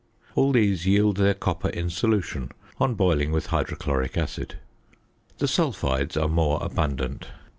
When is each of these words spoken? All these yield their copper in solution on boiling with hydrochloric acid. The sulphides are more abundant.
All 0.33 0.51
these 0.51 0.87
yield 0.87 1.17
their 1.17 1.35
copper 1.35 1.69
in 1.69 1.91
solution 1.91 2.51
on 2.79 2.95
boiling 2.95 3.31
with 3.31 3.45
hydrochloric 3.45 4.17
acid. 4.17 4.57
The 5.37 5.45
sulphides 5.47 6.17
are 6.19 6.27
more 6.27 6.57
abundant. 6.63 7.27